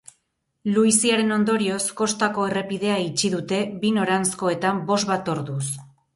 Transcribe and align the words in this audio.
Luiziaren 0.77 1.33
ondorioz, 1.35 1.81
kostako 1.99 2.47
errepidea 2.53 2.97
itxi 3.09 3.31
dute 3.35 3.61
bi 3.85 3.93
noranzkoetan 4.01 4.83
bost 4.91 5.13
bat 5.15 5.33
orduz. 5.37 5.63